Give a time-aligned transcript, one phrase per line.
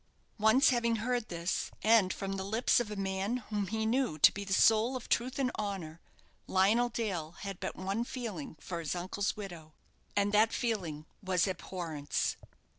[0.39, 4.31] Once having heard this, and from the lips of a man whom he knew to
[4.31, 6.01] be the soul of truth and honour,
[6.47, 9.75] Lionel Dale had but one feeling for his uncle's widow,
[10.15, 12.35] and that feeling was abhorrence.